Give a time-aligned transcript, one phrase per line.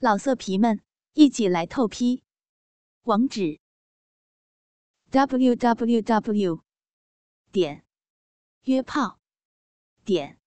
[0.00, 0.80] 老色皮们，
[1.14, 2.22] 一起来透批！
[3.02, 3.58] 网址
[5.10, 6.62] ：w w w
[7.50, 7.84] 点
[8.62, 9.18] 约炮
[10.04, 10.38] 点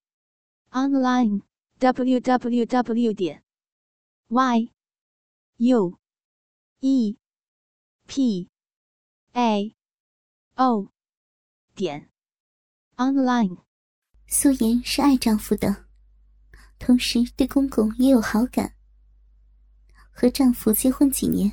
[0.69, 1.41] online
[1.79, 3.43] w w w 点
[4.29, 4.71] y
[5.58, 5.99] u
[6.79, 7.18] e
[8.08, 8.49] p
[9.33, 9.76] a
[10.56, 10.94] o
[11.76, 12.10] 点
[12.96, 13.58] online。
[14.28, 15.90] 苏妍是爱丈夫的，
[16.80, 18.77] 同时对公公也有好感。
[20.22, 21.52] 和丈夫结婚几年，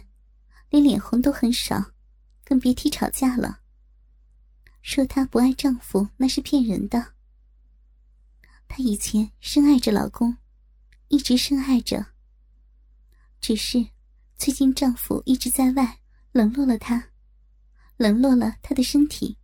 [0.69, 1.93] 连脸红都很少，
[2.45, 3.61] 更别提吵架了。
[4.83, 7.15] 说她不爱丈夫那是骗人的。
[8.69, 10.37] 她以前深爱着老公，
[11.09, 12.09] 一直深爱着。
[13.41, 13.87] 只是
[14.37, 16.01] 最近丈夫一直在外，
[16.33, 17.09] 冷落了她，
[17.97, 19.39] 冷落了她的身体，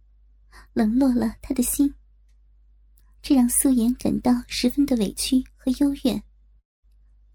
[0.75, 1.95] 冷落了她的心。
[3.23, 6.23] 这让素颜感到十分的委屈和幽怨。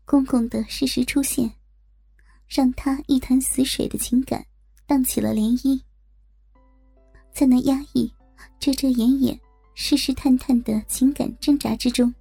[0.05, 1.59] 公公的适时出现。
[2.49, 4.44] 让他一潭死水的情感
[4.88, 5.79] 荡起了涟漪，
[7.32, 8.12] 在那压抑、
[8.60, 9.40] 遮遮掩掩、
[9.76, 12.12] 试试探探的情感挣扎之中，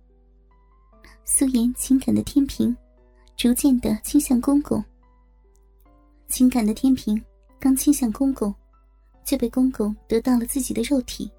[1.25, 2.77] 素颜情感的天平
[3.37, 4.85] 逐渐的倾向公公。
[6.29, 7.21] 情感的天平
[7.59, 8.55] 刚倾向公公，
[9.25, 11.31] 就被公公得到了自己的肉体，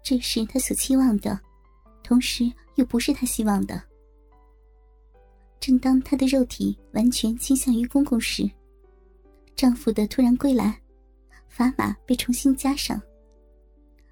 [0.00, 1.40] 这是他所期望的，
[2.04, 3.82] 同时又不是他希望的。
[5.60, 8.48] 正当她的肉体完全倾向于公公时，
[9.54, 10.80] 丈夫的突然归来，
[11.50, 13.00] 砝码被重新加上。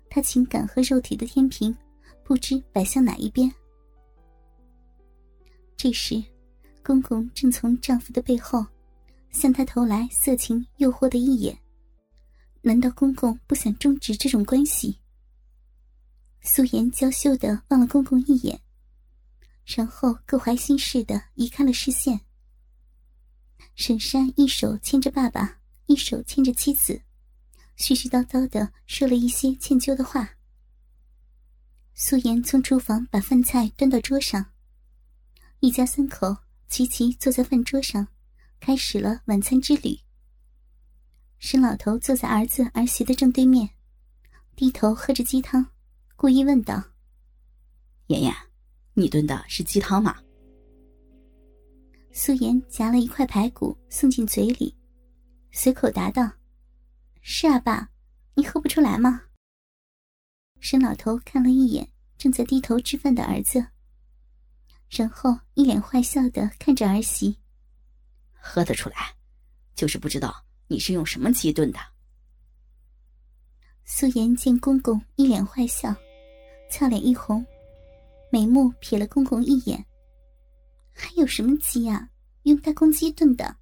[0.08, 1.76] 她情感和肉体的天平
[2.24, 3.52] 不知摆向哪一边。
[5.76, 6.22] 这时，
[6.82, 8.64] 公公正从丈夫的背后
[9.30, 11.56] 向她投来色情诱惑的一眼。
[12.62, 14.98] 难道公公不想终止这种关系？
[16.40, 18.58] 素颜娇羞的望了公公一眼。
[19.64, 22.20] 然后各怀心事的移开了视线。
[23.74, 27.02] 沈山一手牵着爸爸，一手牵着妻子，
[27.78, 30.36] 絮絮叨叨的说了一些歉疚的话。
[31.94, 34.52] 素颜从厨房把饭菜端到桌上，
[35.60, 36.36] 一家三口
[36.68, 38.08] 齐齐坐在饭桌上，
[38.60, 39.98] 开始了晚餐之旅。
[41.38, 43.70] 沈老头坐在儿子儿媳的正对面，
[44.56, 45.66] 低头喝着鸡汤，
[46.16, 46.82] 故意问道
[48.08, 48.34] ：“妍妍。”
[48.94, 50.16] 你炖的是鸡汤吗？
[52.12, 54.72] 素颜夹了一块排骨送进嘴里，
[55.50, 56.30] 随口答道
[57.20, 57.90] ：“是啊，爸，
[58.34, 59.22] 你喝不出来吗？”
[60.60, 63.66] 沈老头看了一眼正在低头吃饭的儿子，
[64.88, 67.36] 然后一脸坏笑的看着儿媳
[68.32, 69.12] ：“喝得出来，
[69.74, 70.32] 就是不知道
[70.68, 71.80] 你是用什么鸡炖的。”
[73.84, 75.92] 素颜见公公一脸坏笑，
[76.70, 77.44] 俏脸一红。
[78.34, 79.86] 眉目瞥了公公一眼，
[80.92, 82.10] 还有什么鸡啊？
[82.42, 83.56] 用大公鸡炖的。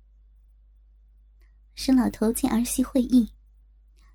[1.75, 3.31] 沈老头见儿媳会意，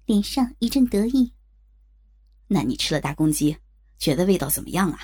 [0.08, 1.32] 脸上一阵得意。
[2.48, 3.56] 那你吃了大公鸡，
[4.00, 5.00] 觉得味道怎么样啊？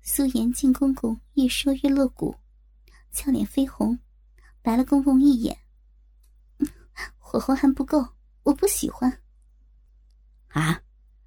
[0.00, 2.34] 素颜见公公越说越露骨，
[3.10, 3.98] 俏脸绯红，
[4.62, 5.54] 白了公公一眼。
[7.18, 8.02] 火候还不够，
[8.44, 9.20] 我不喜欢。
[10.48, 10.80] 啊，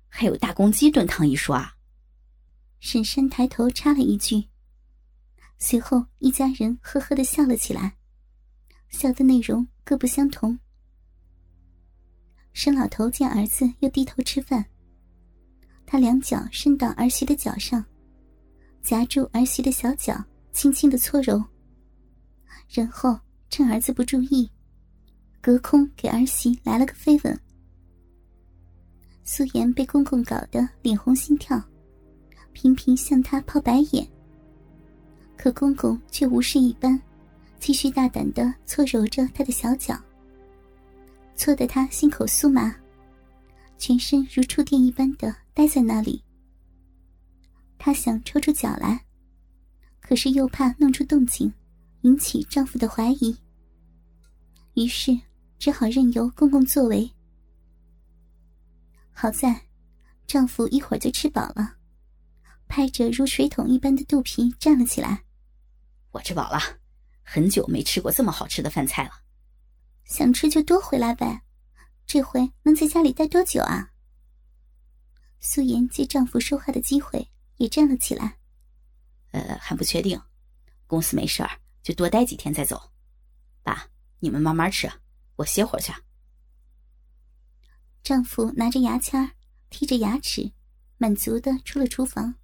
[0.08, 1.78] 还有大公鸡炖汤一说啊？
[2.84, 4.44] 沈山抬头插了一句，
[5.60, 7.96] 随后一家人呵呵的笑了起来，
[8.90, 10.58] 笑的内容各不相同。
[12.54, 14.66] 沈老头见儿子又低头吃饭，
[15.86, 17.86] 他两脚伸到儿媳的脚上，
[18.82, 20.20] 夹住儿媳的小脚，
[20.52, 21.42] 轻轻的搓揉，
[22.68, 23.18] 然后
[23.52, 24.50] 趁儿子不注意，
[25.40, 27.40] 隔空给儿媳来了个飞吻。
[29.24, 31.64] 素颜被公公搞得脸红心跳。
[32.54, 34.08] 频频向他抛白眼，
[35.38, 37.00] 可公公却无视一般，
[37.60, 40.00] 继续大胆的搓揉着他的小脚，
[41.36, 42.76] 搓得他心口酥麻，
[43.78, 46.24] 全身如触电一般的呆在那里。
[47.78, 49.04] 他想抽出脚来，
[50.00, 51.52] 可是又怕弄出动静，
[52.02, 53.36] 引起丈夫的怀疑，
[54.76, 55.18] 于是
[55.58, 57.10] 只好任由公公作为。
[59.12, 59.62] 好在，
[60.28, 61.76] 丈夫一会儿就吃饱了。
[62.72, 65.26] 拍着如水桶一般的肚皮站了起来。
[66.12, 66.58] 我吃饱了，
[67.22, 69.12] 很久没吃过这么好吃的饭菜了。
[70.06, 71.42] 想吃就多回来呗，
[72.08, 73.92] 这回能在家里待多久啊？
[75.42, 78.38] 素颜借丈夫说话的机会也站了起来。
[79.32, 80.22] 呃，还不确定，
[80.88, 82.94] 公司没事儿就多待几天再走。
[83.64, 83.86] 爸，
[84.20, 84.90] 你们慢慢吃，
[85.36, 85.92] 我歇会儿去。
[88.02, 89.34] 丈夫拿着牙签
[89.70, 90.54] 剔着牙齿，
[90.98, 92.36] 满足的出了厨房。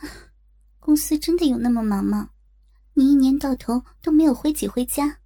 [0.78, 2.30] 公司真的有那么忙吗？
[2.94, 5.18] 你一年到头都没有回几回家，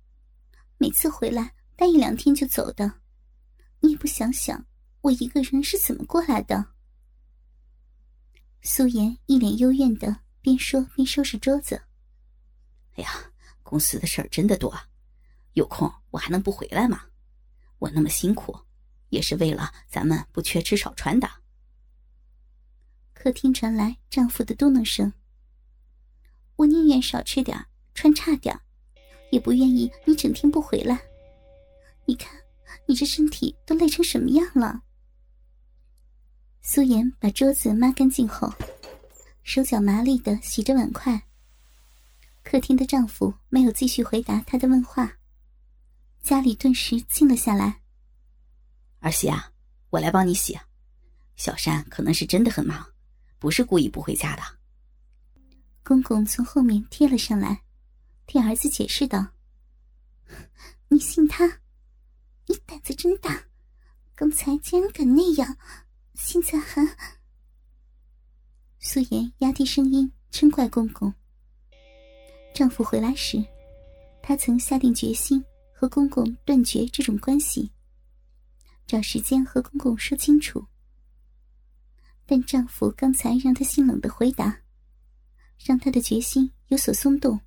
[0.76, 2.94] 每次回来待一两天就走的，
[3.80, 4.66] 你也不想想
[5.02, 6.66] 我一个人是怎么过来的？
[8.62, 11.80] 苏颜一脸幽怨的边说边收拾桌子。
[12.96, 13.10] 哎呀，
[13.62, 14.76] 公司的事儿真的多，
[15.52, 17.04] 有空我还能不回来吗？
[17.78, 18.58] 我那么辛苦，
[19.08, 21.30] 也是为了咱们不缺吃少穿的。
[23.22, 25.12] 客厅传来丈夫的嘟囔声
[26.56, 28.58] ：“我宁愿少吃点穿差点
[29.30, 30.98] 也不愿意你整天不回来。
[32.06, 32.32] 你看，
[32.86, 34.84] 你这身体都累成什么样了？”
[36.62, 38.50] 苏妍把桌子抹干净后，
[39.42, 41.20] 手脚麻利的洗着碗筷。
[42.42, 45.18] 客厅的丈夫没有继续回答她的问话，
[46.22, 47.82] 家里顿时静了下来。
[49.00, 49.52] 儿媳啊，
[49.90, 50.58] 我来帮你洗。
[51.36, 52.89] 小山可能是真的很忙，
[53.40, 54.42] 不是故意不回家的。
[55.82, 57.62] 公公从后面贴了上来，
[58.26, 59.26] 替儿子解释道
[60.88, 61.60] ：“你信他？
[62.46, 63.46] 你胆子真大！
[64.14, 65.56] 刚才竟然敢那样，
[66.14, 66.86] 现在还……”
[68.78, 71.12] 素颜压低声音嗔怪公公。
[72.54, 73.42] 丈夫回来时，
[74.22, 75.42] 她曾下定决心
[75.72, 77.72] 和公公断绝这种关系，
[78.86, 80.64] 找时间和公公说清楚。
[82.30, 84.60] 但丈夫刚才让她心冷的回答，
[85.58, 87.40] 让她的决心有所松动。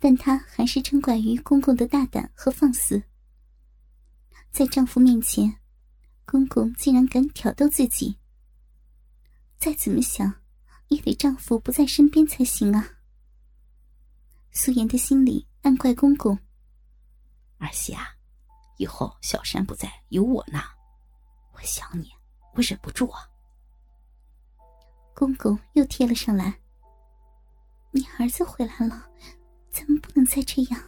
[0.00, 3.00] 但她还是嗔怪于公公的大胆和放肆。
[4.50, 5.60] 在丈夫面前，
[6.24, 8.18] 公公竟然敢挑逗自己。
[9.56, 10.42] 再怎么想，
[10.88, 12.98] 也得丈夫不在身边才行啊。
[14.50, 16.36] 苏妍的心里暗怪公公
[17.58, 18.16] ：“儿媳啊，
[18.78, 20.60] 以后小山不在，有我呢。
[21.52, 22.10] 我想你，
[22.54, 23.20] 我忍不住啊。”
[25.14, 26.52] 公公又贴了上来
[27.92, 29.08] ：“你儿子回来了，
[29.70, 30.82] 咱们不能再这样。”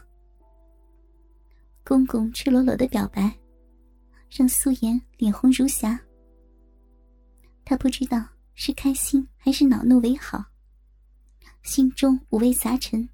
[1.85, 3.33] 公公赤裸裸的表白，
[4.29, 5.99] 让苏妍脸红如霞。
[7.65, 8.23] 她不知道
[8.55, 10.45] 是开心还是恼怒为好，
[11.63, 13.09] 心中五味杂陈。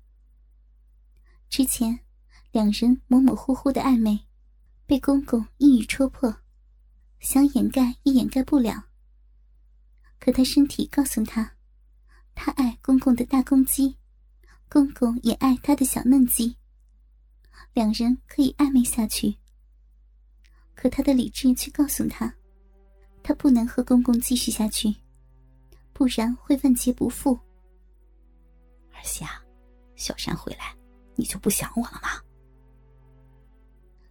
[1.51, 1.99] 之前，
[2.51, 4.19] 两人模模糊糊的暧昧，
[4.87, 6.35] 被公公一语戳破，
[7.21, 8.83] 想掩盖也掩盖不了。
[10.25, 11.53] 可他身体告诉他，
[12.33, 13.97] 他爱公公的大公鸡，
[14.69, 16.57] 公公也爱他的小嫩鸡，
[17.73, 19.37] 两人可以暧昧下去。
[20.77, 22.33] 可他的理智却告诉他，
[23.21, 24.95] 他不能和公公继续下去，
[25.93, 27.35] 不然会万劫不复。
[28.93, 29.43] 儿媳啊，
[29.97, 30.73] 小山回来。
[31.17, 32.23] 你就不想我了吗？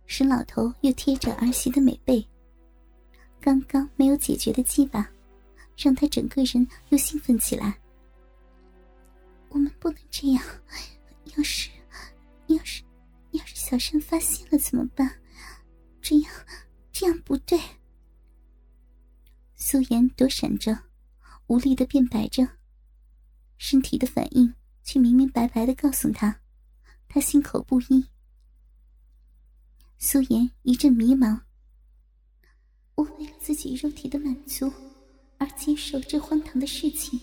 [0.07, 2.27] 沈老头又贴着儿媳的美背，
[3.39, 5.09] 刚刚没有解决的鸡巴，
[5.81, 7.79] 让他整个人又兴奋起来。
[9.49, 10.43] 我们不能这样，
[11.35, 11.69] 要是，
[12.47, 12.83] 要是，
[13.31, 15.19] 要是小山发现了怎么办？
[16.01, 16.31] 这样，
[16.91, 17.59] 这样不对。
[19.55, 20.77] 素颜躲闪着，
[21.47, 22.47] 无力的辩白着，
[23.57, 24.53] 身体的反应
[24.83, 26.39] 却明明白白的告诉他。
[27.07, 28.07] 他心口不一，
[29.97, 31.41] 苏颜一阵迷茫。
[32.95, 34.71] 我为了自己肉体的满足
[35.41, 37.19] 而接受这荒唐的事情，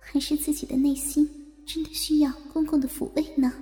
[0.00, 1.28] 还是自己的内心
[1.66, 3.52] 真的需要公公的抚慰呢？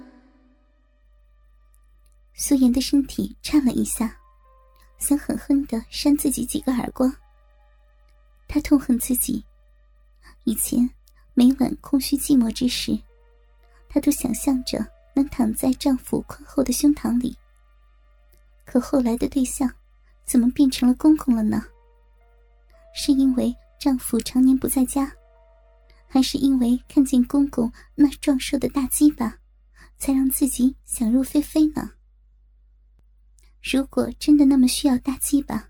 [2.34, 4.16] 苏颜的身体颤了一下，
[4.98, 7.12] 想狠狠的扇自己几个耳光。
[8.46, 9.44] 她痛恨自己，
[10.44, 10.88] 以前
[11.34, 12.96] 每晚空虚寂寞之时，
[13.88, 14.86] 她都想象着。
[15.16, 17.36] 能躺在丈夫宽厚的胸膛里，
[18.64, 19.72] 可后来的对象
[20.24, 21.64] 怎么变成了公公了呢？
[22.96, 25.12] 是因为丈夫常年不在家，
[26.06, 29.38] 还是因为看见公公那壮硕的大鸡巴，
[29.98, 31.90] 才让自己想入非非呢？
[33.62, 35.68] 如果真的那么需要大鸡巴，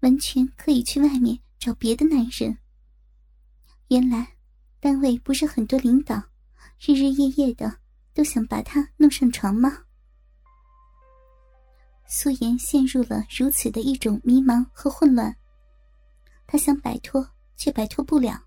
[0.00, 2.58] 完全可以去外面找别的男人。
[3.86, 4.34] 原来，
[4.80, 6.20] 单位不是很多领导
[6.80, 7.78] 日日夜夜的。
[8.12, 9.76] 都想把他弄上床吗？
[12.06, 15.36] 素颜陷入了如此的一种迷茫和混乱。
[16.46, 18.40] 他想摆脱，却摆脱不了。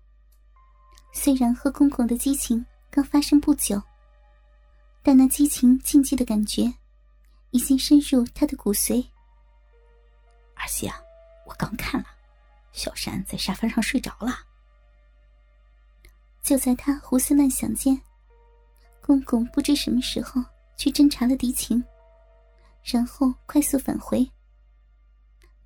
[1.12, 3.82] 虽然和公公的激情刚发生不久，
[5.02, 6.72] 但那激情禁忌的感觉，
[7.50, 9.04] 已经深入他的骨髓。
[10.54, 11.00] 儿媳啊，
[11.46, 12.06] 我刚看了，
[12.72, 14.40] 小山在沙发上睡着了。
[16.42, 18.00] 就在他胡思乱想间。
[19.00, 20.44] 公公不知什么时候
[20.76, 21.82] 去侦查了敌情，
[22.84, 24.30] 然后快速返回。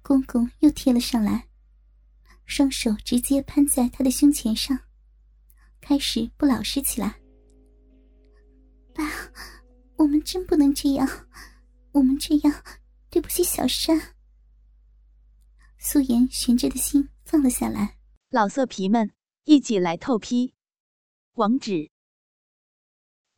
[0.00, 1.44] 公公又贴了上来，
[2.52, 4.78] 双手直接攀在他的胸前上，
[5.80, 7.18] 开始不老实起来。
[8.92, 9.02] 爸
[9.96, 11.08] 我们真不能这样，
[11.92, 12.62] 我们这样
[13.08, 14.14] 对不起小山。
[15.78, 17.96] 素颜悬着的心放了下来。
[18.28, 19.10] 老色皮们，
[19.44, 20.52] 一起来透批，
[21.36, 21.90] 网址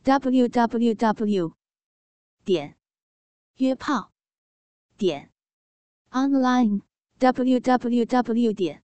[0.02, 1.54] ：w w w
[2.44, 2.76] 点
[3.58, 4.12] 约炮
[4.96, 5.30] 点
[6.10, 6.82] online
[7.18, 8.83] w w w 点